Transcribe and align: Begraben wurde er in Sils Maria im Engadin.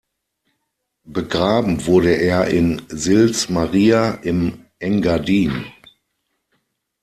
Begraben 1.05 1.85
wurde 1.85 2.13
er 2.15 2.47
in 2.47 2.81
Sils 2.87 3.49
Maria 3.49 4.13
im 4.23 4.65
Engadin. 4.79 5.67